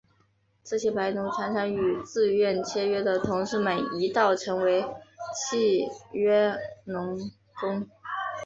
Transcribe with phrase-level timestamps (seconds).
[0.63, 4.81] 这些白奴常常与自愿签约的同事们一道成为
[5.51, 7.05] 契约劳
[7.59, 7.87] 工。